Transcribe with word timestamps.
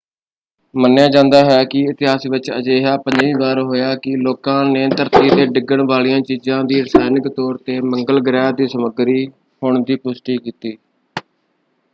ਮੰਨਿਆ 0.73 1.07
ਜਾਂਦਾ 1.07 1.39
ਹੈ 1.45 1.63
ਕਿ 1.65 1.79
ਇਤਿਹਾਸ 1.89 2.25
ਵਿੱਚ 2.27 2.49
ਅਜਿਹਾ 2.51 2.95
ਪੰਜਵੀਂ 2.99 3.33
ਵਾਰ 3.35 3.59
ਹੋਇਆ 3.61 3.93
ਕਿ 3.97 4.15
ਲੋਕਾਂ 4.17 4.63
ਨੇ 4.65 4.87
ਧਰਤੀ 4.89 5.29
'ਤੇ 5.29 5.45
ਡਿੱਗਣ 5.49 5.85
ਵਾਲੀਆਂ 5.87 6.19
ਚੀਜਾਂ 6.21 6.63
ਦੀ 6.63 6.81
ਰਸਾਇਣਿਕ 6.81 7.27
ਤੌਰ 7.35 7.57
'ਤੇ 7.59 7.79
ਮੰਗਲ 7.83 8.21
ਗ੍ਰਹਿ 8.23 8.51
ਦੀ 8.53 8.67
ਸਮੱਗਰੀ 8.69 9.25
ਹੋਣ 9.61 9.81
ਦੀ 9.83 9.95
ਪੁਸ਼ਟੀ 9.97 10.37
ਕੀਤੀ। 10.39 10.77